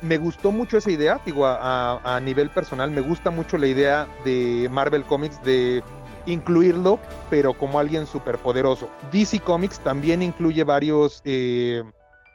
[0.01, 4.07] me gustó mucho esa idea, digo, a, a, nivel personal, me gusta mucho la idea
[4.25, 5.83] de Marvel Comics de
[6.25, 8.89] incluirlo, pero como alguien superpoderoso.
[9.11, 11.83] DC Comics también incluye varios eh,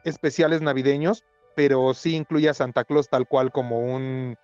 [0.04, 4.36] especiales navideños, pero sí incluye a Santa Claus tal cual como un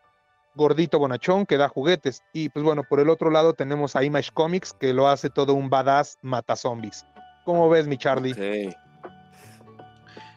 [0.55, 2.22] gordito bonachón que da juguetes.
[2.33, 5.55] Y pues bueno, por el otro lado tenemos a Image Comics que lo hace todo
[5.55, 7.05] un badass mata zombies.
[7.44, 8.33] ¿Cómo ves, mi Charlie?
[8.33, 8.74] Okay.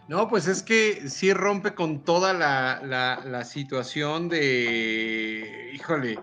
[0.08, 6.20] No, pues es que sí rompe con toda la, la, la, situación de, híjole,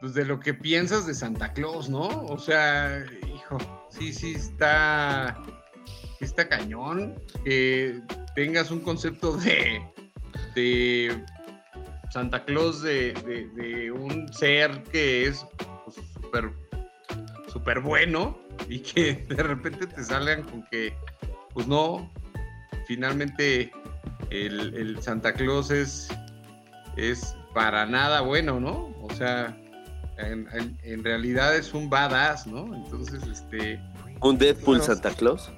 [0.00, 2.06] pues de lo que piensas de Santa Claus, ¿no?
[2.06, 3.58] O sea, hijo,
[3.90, 5.36] sí, sí está,
[6.20, 8.00] está cañón que
[8.34, 9.82] tengas un concepto de,
[10.54, 11.24] de
[12.10, 13.12] Santa Claus, de,
[13.54, 15.44] de, un ser que es
[16.14, 16.52] súper
[17.08, 20.94] pues, super bueno y que de repente te salgan con que,
[21.52, 22.10] pues no,
[22.86, 23.72] finalmente
[24.30, 26.08] el, el, Santa Claus es,
[26.96, 28.94] es para nada bueno, ¿no?
[29.02, 29.56] O sea,
[30.18, 32.74] en, en, en, realidad es un badass, ¿no?
[32.74, 33.80] Entonces, este...
[34.20, 35.50] ¿Un Deadpool bueno, Santa Claus?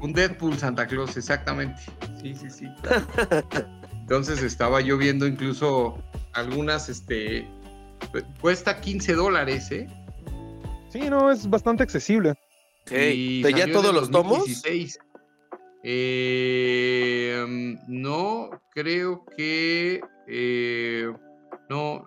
[0.00, 1.80] Un Deadpool Santa Claus, exactamente.
[2.20, 2.66] Sí, sí, sí.
[4.00, 7.46] Entonces estaba yo viendo incluso algunas, este...
[8.40, 9.86] Cuesta 15 dólares, ¿eh?
[10.88, 12.34] Sí, no, es bastante accesible.
[12.86, 13.42] Okay.
[13.42, 14.44] ¿De ya todos los tomos?
[15.82, 17.44] Eh,
[17.86, 20.00] no, creo que.
[20.26, 21.10] Eh,
[21.68, 22.04] no,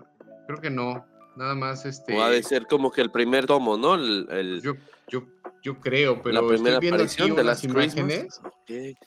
[0.47, 1.05] creo que no.
[1.35, 2.15] Nada más este.
[2.15, 3.95] O ha de ser como que el primer tomo, ¿no?
[3.95, 4.61] El, el...
[4.61, 4.73] Yo,
[5.07, 5.23] yo,
[5.63, 8.41] yo creo, pero la primera estoy viendo aparición de las imágenes.
[8.63, 8.91] Okay.
[8.91, 8.97] Y,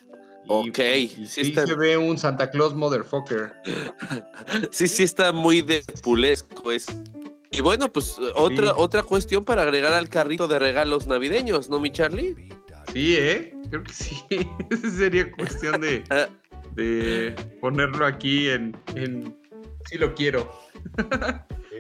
[0.49, 1.67] ok, y sí, sí está...
[1.67, 3.53] se ve un Santa Claus motherfucker.
[4.71, 6.87] sí, sí está muy depulesco es.
[7.51, 8.73] Y bueno, pues otra, Sí.
[8.77, 12.35] otra cuestión para agregar al carrito de regalos navideños, ¿no, mi Charlie?
[12.93, 13.55] Sí, ¿eh?
[13.71, 14.17] Creo que sí.
[14.97, 16.29] Sería cuestión de, Ah,
[16.75, 19.37] de ponerlo aquí en, en...
[19.87, 20.53] Sí lo quiero.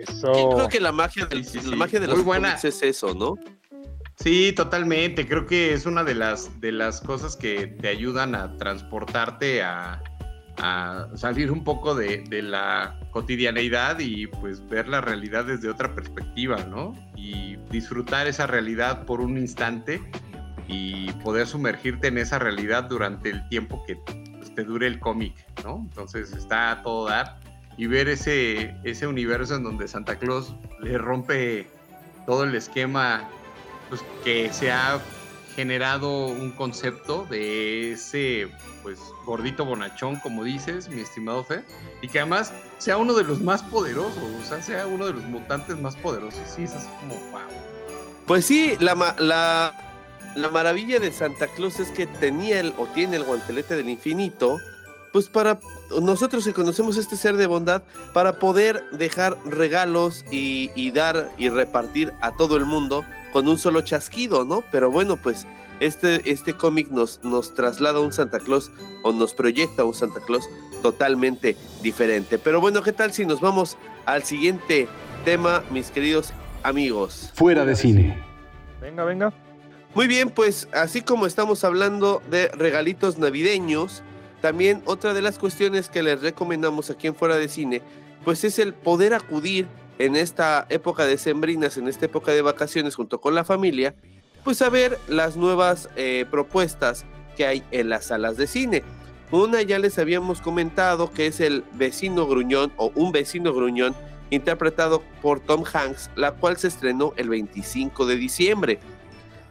[0.08, 0.32] Eso.
[0.32, 2.48] Yo creo que la magia, del, Sí, sí, la magia de Muy los buena.
[2.48, 3.34] cómics es eso, ¿no?
[4.16, 5.26] Sí, totalmente.
[5.26, 10.02] Creo que es una de las, de las cosas que te ayudan a transportarte a,
[10.58, 15.94] a salir un poco de, de la cotidianeidad y pues ver la realidad desde otra
[15.94, 16.94] perspectiva, ¿no?
[17.14, 20.02] Y disfrutar esa realidad por un instante
[20.66, 25.34] y poder sumergirte en esa realidad durante el tiempo que pues, te dure el cómic,
[25.62, 25.76] ¿no?
[25.82, 27.38] Entonces está a todo dar
[27.76, 31.66] y ver ese, ese universo en donde Santa Claus le rompe
[32.26, 33.28] todo el esquema
[33.88, 35.00] pues, que se ha
[35.54, 38.48] generado un concepto de ese
[38.82, 41.64] pues gordito bonachón, como dices, mi estimado Fe,
[42.02, 45.24] y que además sea uno de los más poderosos, o sea, sea uno de los
[45.24, 46.40] mutantes más poderosos.
[46.54, 47.40] Sí, es así como wow.
[48.26, 49.72] Pues sí, la, la,
[50.36, 54.58] la maravilla de Santa Claus es que tenía el, o tiene el guantelete del infinito,
[55.12, 55.58] pues para
[56.00, 61.48] nosotros que conocemos este ser de bondad, para poder dejar regalos y, y dar y
[61.48, 64.62] repartir a todo el mundo con un solo chasquido, ¿no?
[64.70, 65.46] Pero bueno, pues
[65.80, 68.70] este, este cómic nos, nos traslada a un Santa Claus
[69.02, 70.48] o nos proyecta a un Santa Claus
[70.82, 72.38] totalmente diferente.
[72.38, 74.88] Pero bueno, ¿qué tal si nos vamos al siguiente
[75.24, 77.30] tema, mis queridos amigos?
[77.34, 78.22] Fuera de cine.
[78.80, 79.32] Venga, venga.
[79.94, 84.02] Muy bien, pues así como estamos hablando de regalitos navideños,
[84.46, 87.82] también otra de las cuestiones que les recomendamos aquí en Fuera de Cine,
[88.24, 89.66] pues es el poder acudir
[89.98, 93.96] en esta época de sembrinas, en esta época de vacaciones junto con la familia,
[94.44, 97.04] pues a ver las nuevas eh, propuestas
[97.36, 98.84] que hay en las salas de cine.
[99.32, 103.96] Una ya les habíamos comentado que es el vecino gruñón o un vecino gruñón
[104.30, 108.78] interpretado por Tom Hanks, la cual se estrenó el 25 de diciembre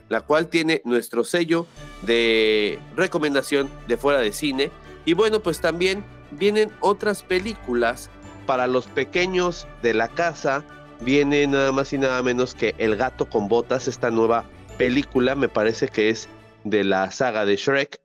[0.10, 1.66] la cual tiene nuestro sello
[2.04, 4.72] de recomendación de fuera de cine.
[5.06, 8.10] Y bueno, pues también vienen otras películas
[8.46, 10.64] para los pequeños de la casa.
[11.02, 14.46] Viene nada más y nada menos que El gato con botas, esta nueva
[14.78, 16.28] película, me parece que es
[16.64, 18.00] de la saga de Shrek.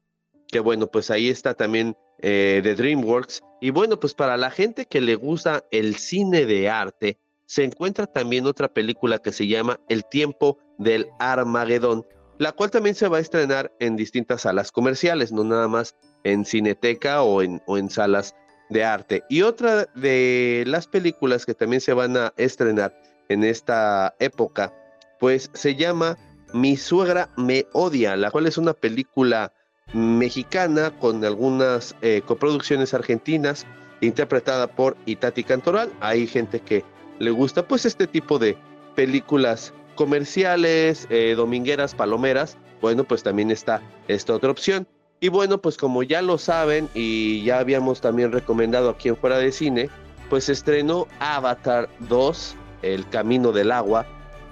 [0.49, 4.85] Que bueno, pues ahí está también eh, de DreamWorks, Y bueno, pues para la gente
[4.85, 9.81] que le gusta el cine de arte, se encuentra también otra película que se llama
[9.89, 12.07] El tiempo del Armagedón,
[12.39, 16.45] la cual también se va a estrenar en distintas salas comerciales, no nada más en
[16.45, 18.35] cineteca o en, o en salas
[18.69, 19.25] de arte.
[19.29, 22.97] Y otra de las películas que también se van a estrenar
[23.29, 24.73] en esta época,
[25.19, 26.17] pues se llama
[26.53, 29.53] Mi suegra me odia, la cual es una película
[29.93, 33.67] mexicana con algunas eh, coproducciones argentinas,
[34.01, 35.93] interpretada por Itati Cantoral.
[36.01, 36.85] Hay gente que
[37.19, 38.57] le gusta pues este tipo de
[38.95, 42.57] películas comerciales, eh, domingueras, palomeras.
[42.81, 44.87] Bueno, pues también está esta otra opción.
[45.23, 49.37] Y bueno, pues como ya lo saben y ya habíamos también recomendado aquí en Fuera
[49.37, 49.91] de Cine,
[50.31, 54.07] pues estrenó Avatar 2, El Camino del Agua,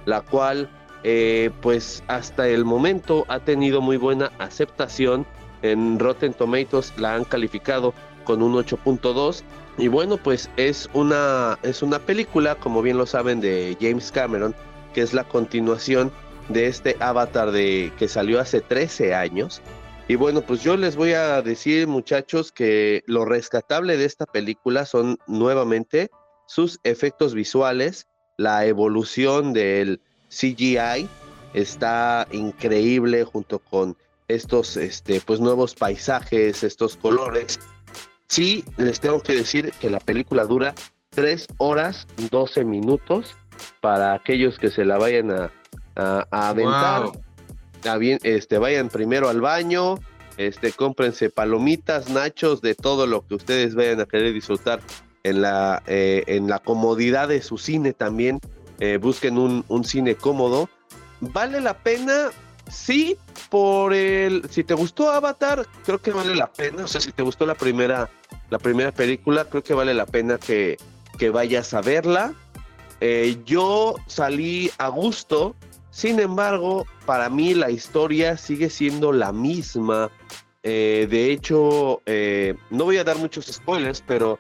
[0.05, 0.69] la cual
[1.05, 5.25] eh, pues hasta el momento ha tenido muy buena aceptación.
[5.63, 9.43] En Rotten Tomatoes la han calificado con un 8.2
[9.79, 14.55] y bueno pues es una es una película como bien lo saben de James Cameron
[14.93, 16.13] que es la continuación
[16.49, 19.63] de este Avatar de que salió hace 13 años
[20.09, 24.87] y bueno, pues yo les voy a decir, muchachos, que lo rescatable de esta película
[24.87, 26.11] son nuevamente
[26.47, 31.07] sus efectos visuales, la evolución del CGI
[31.53, 33.97] está increíble junto con
[34.29, 37.61] estos este pues nuevos paisajes, estos colores.
[38.29, 40.75] Sí, les tengo que decir que la película dura
[41.11, 43.37] 3 horas 12 minutos
[43.81, 45.51] para aquellos que se la vayan a,
[45.97, 47.11] a, aventar.
[48.23, 49.97] Este, vayan primero al baño,
[50.37, 54.81] este, cómprense palomitas, nachos, de todo lo que ustedes vayan a querer disfrutar
[55.25, 58.41] en la, eh, en la comodidad de su cine también.
[58.81, 60.69] Eh, busquen un, un cine cómodo.
[61.21, 62.31] ¿Vale la pena?
[62.71, 63.17] Sí,
[63.51, 64.43] por el.
[64.51, 66.85] Si te gustó Avatar, creo que vale la pena.
[66.85, 68.11] O sea, si te gustó la primera,
[68.51, 70.77] la primera película, creo que vale la pena que,
[71.19, 72.35] que vayas a verla.
[73.01, 75.57] Eh, yo salí a gusto.
[75.99, 80.13] Sin embargo, para mí la historia sigue siendo la misma.
[80.63, 84.39] Eh, de hecho, eh, no voy a dar muchos spoilers, pero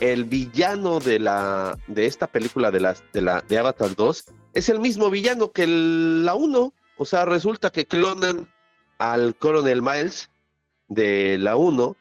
[0.00, 5.10] el villano de la de esta película de la, de Avatar 2 es el mismo
[5.10, 6.72] villano que la 1.
[6.96, 8.48] O sea, resulta que clonan
[8.96, 10.30] al Coronel Miles
[10.88, 11.98] de la 1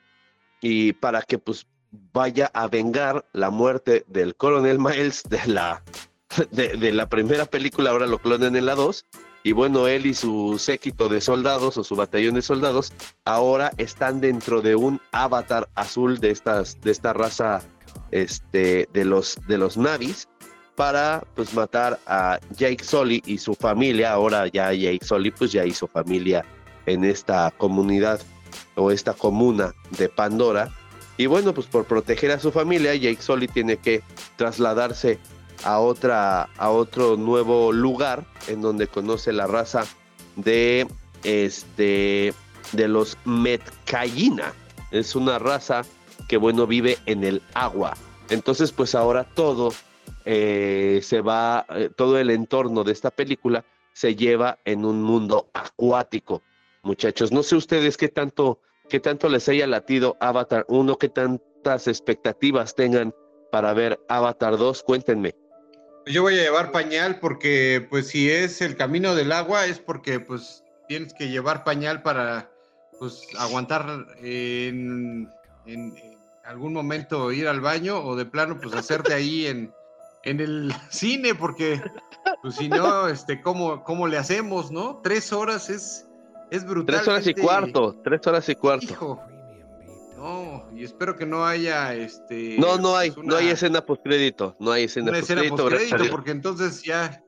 [0.62, 1.68] y para que pues
[2.14, 5.84] vaya a vengar la muerte del Coronel Miles de la
[6.52, 9.06] de, la primera película, ahora lo clonan en la 2.
[9.46, 12.94] Y bueno, él y su séquito de soldados o su batallón de soldados
[13.26, 17.62] ahora están dentro de un avatar azul de estas de esta raza
[18.12, 19.78] este de los de los
[20.76, 24.14] para pues matar a Jake Sully y su familia.
[24.14, 26.46] Ahora ya Jake Sully pues ya hizo familia
[26.86, 28.22] en esta comunidad
[28.76, 30.72] o esta comuna de Pandora.
[31.18, 34.02] Y bueno, pues por proteger a su familia, Jake Sully tiene que
[34.36, 35.20] trasladarse
[35.64, 39.86] a otra a otro nuevo lugar en donde conoce la raza
[40.36, 40.88] de
[41.24, 42.34] este
[42.72, 44.54] de los Metcallina.
[44.92, 45.84] Es una raza
[46.28, 47.96] que bueno vive en el agua.
[48.30, 49.74] Entonces, pues ahora todo
[50.26, 55.50] eh, se va, eh, todo el entorno de esta película se lleva en un mundo
[55.54, 56.42] acuático.
[56.82, 61.88] Muchachos, no sé ustedes qué tanto, qué tanto les haya latido Avatar 1, qué tantas
[61.88, 63.14] expectativas tengan
[63.52, 65.36] para ver Avatar 2, cuéntenme.
[66.06, 70.20] Yo voy a llevar pañal porque, pues, si es el camino del agua, es porque,
[70.20, 72.50] pues, tienes que llevar pañal para,
[73.00, 73.86] pues, aguantar
[74.22, 75.30] en,
[75.66, 79.72] en- en algún momento ir al baño o de plano, pues, hacerte ahí en,
[80.24, 81.82] en el cine, porque,
[82.42, 85.00] pues, si no, este, ¿cómo, cómo le hacemos, no?
[85.04, 86.06] Tres horas es,
[86.52, 86.96] es brutal.
[86.98, 88.86] Tres horas y cuarto, tres horas y cuarto.
[88.86, 89.22] Hijo.
[90.24, 92.56] No, y espero que no haya, este...
[92.58, 96.10] No, no hay, pues, no hay escena postcrédito, no hay escena postcrédito, postcrédito, Dios.
[96.10, 97.22] porque entonces ya,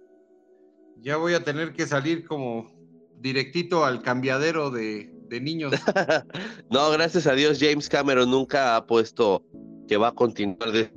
[1.01, 2.73] ya voy a tener que salir como
[3.17, 5.73] directito al cambiadero de, de niños.
[6.71, 9.43] no, gracias a Dios James Cameron nunca ha puesto
[9.89, 10.89] que va a continuar de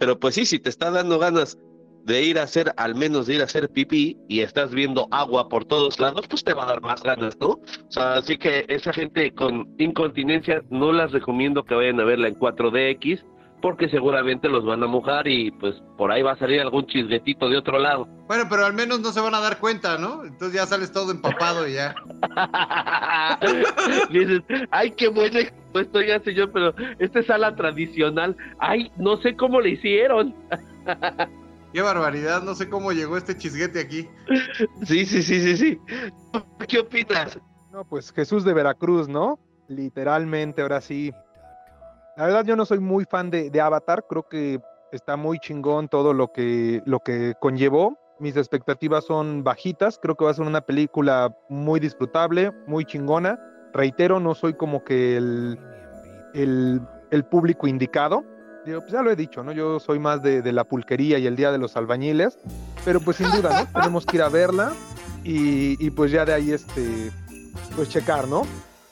[0.00, 1.56] pero pues sí, si te está dando ganas
[2.06, 5.48] de ir a hacer, al menos de ir a hacer pipí y estás viendo agua
[5.48, 7.48] por todos lados, pues te va a dar más ganas, ¿no?
[7.48, 12.28] O sea, así que esa gente con incontinencia no las recomiendo que vayan a verla
[12.28, 13.24] en 4DX
[13.60, 17.48] porque seguramente los van a mojar y pues por ahí va a salir algún chisguetito
[17.48, 18.06] de otro lado.
[18.28, 20.22] Bueno, pero al menos no se van a dar cuenta, ¿no?
[20.24, 21.92] Entonces ya sales todo empapado y ya.
[24.10, 28.36] Dices, ay, qué bueno expuesto ya, señor, pero esta es sala tradicional.
[28.60, 30.32] Ay, no sé cómo le hicieron.
[31.76, 34.08] Qué barbaridad, no sé cómo llegó este chisguete aquí.
[34.86, 35.80] Sí, sí, sí, sí, sí.
[36.66, 37.38] ¿Qué opinas?
[37.70, 39.38] No, pues Jesús de Veracruz, ¿no?
[39.68, 41.12] Literalmente, ahora sí.
[42.16, 44.58] La verdad yo no soy muy fan de, de Avatar, creo que
[44.90, 47.98] está muy chingón todo lo que, lo que conllevó.
[48.20, 53.38] Mis expectativas son bajitas, creo que va a ser una película muy disfrutable, muy chingona.
[53.74, 55.58] Reitero, no soy como que el,
[56.32, 58.24] el, el público indicado.
[58.66, 59.52] Digo, pues ya lo he dicho, ¿no?
[59.52, 62.36] Yo soy más de, de la pulquería y el Día de los Albañiles,
[62.84, 63.72] pero pues sin duda, ¿no?
[63.80, 64.72] Tenemos que ir a verla
[65.22, 67.12] y, y pues ya de ahí, este,
[67.76, 68.42] pues checar, ¿no?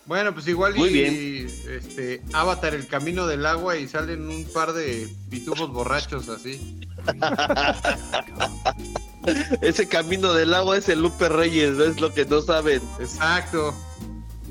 [0.07, 1.49] Bueno, pues igual Muy y bien.
[1.71, 6.81] este Avatar el camino del agua y salen un par de pitufos borrachos así.
[9.63, 11.85] Ese camino del agua es el Lupe Reyes, ¿no?
[11.85, 13.75] Es lo que no saben, Exacto.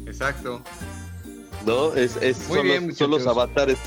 [0.06, 0.62] Exacto.
[1.66, 1.94] ¿no?
[1.94, 3.78] Es, es, Muy son, bien, los, son los avatares.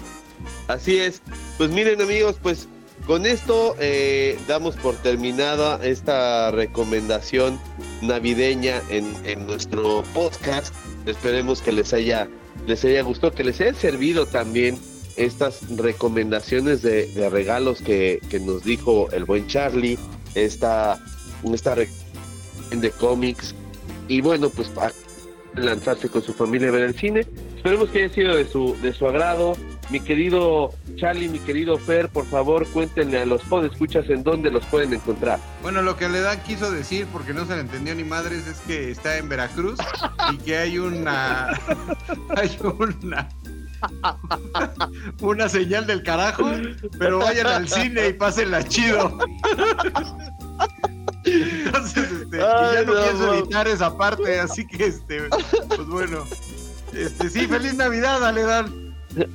[0.68, 1.22] Así es.
[1.58, 2.68] Pues miren, amigos, pues
[3.06, 7.60] con esto eh, damos por terminada esta recomendación
[8.02, 10.74] navideña en, en nuestro podcast.
[11.06, 12.28] Esperemos que les haya,
[12.66, 14.78] les haya gustado, que les haya servido también
[15.16, 19.98] estas recomendaciones de, de regalos que, que nos dijo el buen Charlie,
[20.34, 20.98] esta,
[21.52, 23.54] esta de cómics.
[24.08, 24.92] Y bueno, pues para
[25.54, 27.26] lanzarse con su familia a ver el cine.
[27.56, 29.56] Esperemos que haya sido de su, de su agrado.
[29.90, 34.64] Mi querido Charlie, mi querido Fer, por favor, cuéntenle a los podescuchas en dónde los
[34.66, 35.38] pueden encontrar.
[35.62, 38.58] Bueno, lo que le dan quiso decir, porque no se le entendió ni madres, es
[38.60, 39.78] que está en Veracruz
[40.32, 41.48] y que hay una.
[42.36, 43.28] hay una.
[45.20, 46.50] una señal del carajo,
[46.98, 49.18] pero vayan al cine y pásenla chido.
[51.24, 55.28] Entonces, este, y ya Ay, no, no, pienso editar esa parte, así que este,
[55.68, 56.24] pues bueno.
[56.92, 58.85] Este, sí, feliz Navidad, Aledán.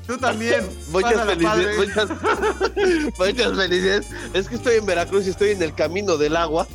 [0.07, 0.67] Tú también.
[0.91, 2.09] Muchas felicidades, muchas,
[3.17, 4.07] muchas felicidades.
[4.33, 6.67] Es que estoy en Veracruz y estoy en el camino del agua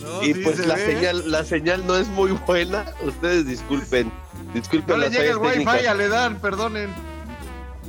[0.00, 0.86] No, y sí, pues se la ve.
[0.86, 2.86] señal, la señal no es muy buena.
[3.02, 4.10] Ustedes disculpen,
[4.46, 5.86] No disculpen le las llega el wifi, técnicas.
[5.86, 6.90] Aledán, perdonen.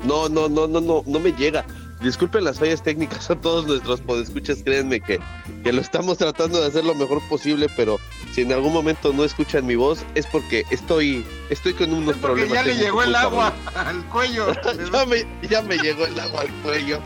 [0.04, 1.66] No, no, no, no, no, no me llega.
[2.02, 5.20] Disculpen las fallas técnicas a todos nuestros podescuchas, créanme que,
[5.64, 8.00] que lo estamos tratando de hacer lo mejor posible, pero
[8.34, 12.22] si en algún momento no escuchan mi voz es porque estoy, estoy con unos Es
[12.22, 12.54] problemas.
[12.54, 14.48] ya le llegó el agua al cuello.
[14.93, 17.00] ya, me, ya me llegó el agua al cuello.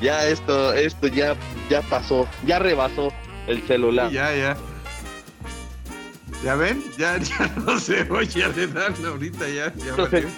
[0.00, 1.34] Ya esto, esto ya,
[1.68, 3.12] ya pasó, ya rebasó
[3.48, 4.10] el celular.
[4.12, 4.56] Ya, ya.
[6.44, 6.80] ¿Ya ven?
[6.96, 9.74] Ya, ya no se oye Aledán ahorita ya.
[9.74, 10.28] ya valió.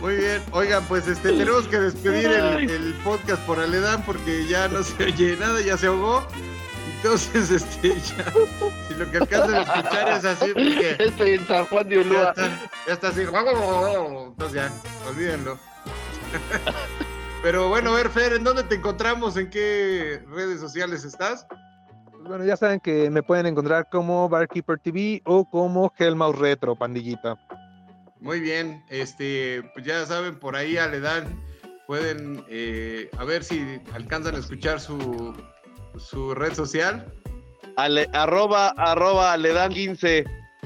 [0.00, 4.68] Muy bien, oigan, pues este tenemos que despedir el, el podcast por Aledán porque ya
[4.68, 6.26] no se oye nada, ya se ahogó.
[6.96, 8.32] Entonces, este, ya,
[8.88, 12.00] si lo que alcanzan a escuchar es así, porque Estoy en San Juan de ya
[12.02, 12.28] Ulúa.
[12.30, 12.48] está,
[12.86, 13.20] ya está así.
[13.22, 14.72] Entonces ya,
[15.08, 15.58] olvídenlo.
[17.42, 19.36] Pero bueno, a ver, Fer, ¿en dónde te encontramos?
[19.36, 21.46] ¿En qué redes sociales estás?
[22.10, 26.76] Pues bueno, ya saben que me pueden encontrar como Barkeeper TV o como Hellmouse Retro,
[26.76, 27.36] pandillita.
[28.20, 31.40] Muy bien, este, pues ya saben, por ahí Aledán
[31.86, 35.34] pueden, eh, a ver si alcanzan a escuchar su,
[35.96, 37.12] su red social.
[37.76, 40.24] Ale- arroba, arroba, le dan 15.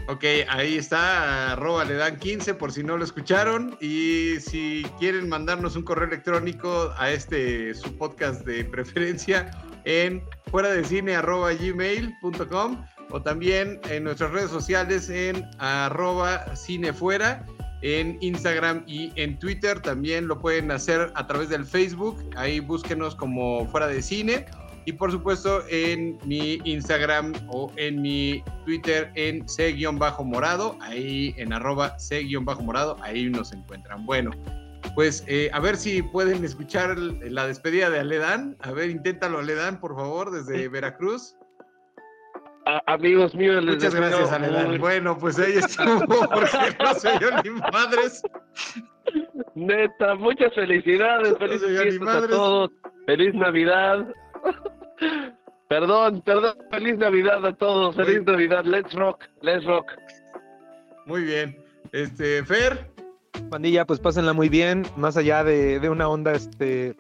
[0.09, 3.76] Ok, ahí está, arroba le dan 15 por si no lo escucharon.
[3.80, 9.50] Y si quieren mandarnos un correo electrónico a este su podcast de preferencia
[9.84, 17.46] en fuera de cine arroba gmail.com o también en nuestras redes sociales en arroba cinefuera
[17.82, 19.80] en Instagram y en Twitter.
[19.80, 22.24] También lo pueden hacer a través del Facebook.
[22.36, 24.46] Ahí búsquenos como fuera de cine.
[24.84, 31.96] Y por supuesto en mi Instagram o en mi Twitter en C-morado, ahí en arroba
[32.00, 34.04] C-morado, ahí nos encuentran.
[34.06, 34.32] Bueno,
[34.96, 38.56] pues eh, a ver si pueden escuchar la despedida de Aledán.
[38.60, 41.36] A ver, inténtalo Aledán, por favor, desde Veracruz.
[42.64, 44.78] A- amigos míos, les Muchas gracias, Aledán.
[44.78, 45.98] Bueno, pues ahí estuvo,
[46.32, 48.22] porque no se oyó ni madres.
[49.54, 52.70] Neta, muchas felicidades, No felices fiestas a todos,
[53.06, 54.06] feliz Navidad.
[55.68, 59.86] perdón, perdón, feliz Navidad a todos, feliz Muy- Navidad, let's rock, let's rock.
[61.06, 61.56] Muy bien.
[61.90, 62.90] Este, Fer,
[63.50, 66.94] Pandilla, pues pásenla muy bien, más allá de, de una onda este,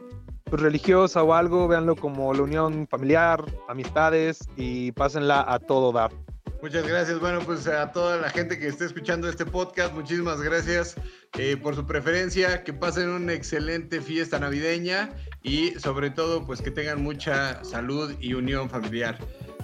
[0.52, 6.12] pues, religiosa o algo, véanlo como la unión familiar, amistades y pásenla a todo dar.
[6.60, 7.18] Muchas gracias.
[7.20, 10.94] Bueno, pues a toda la gente que esté escuchando este podcast, muchísimas gracias
[11.38, 12.64] eh, por su preferencia.
[12.64, 15.08] Que pasen una excelente fiesta navideña
[15.42, 19.16] y sobre todo, pues que tengan mucha salud y unión familiar.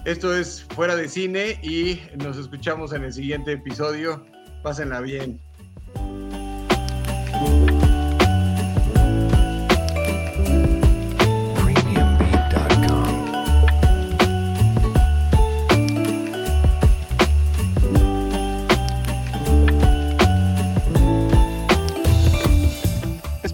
[0.06, 4.24] Esto es Fuera de Cine y nos escuchamos en el siguiente episodio.
[4.62, 5.38] Pásenla bien.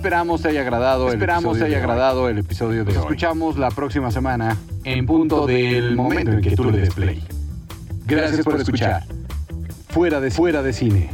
[0.04, 2.94] Esperamos te haya agradado, Esperamos te haya agradado el episodio de hoy.
[2.96, 7.24] Nos escuchamos la próxima semana en punto del momento en que tú le des play.
[8.06, 9.04] Gracias por escuchar.
[9.88, 11.08] Fuera de fuera de cine.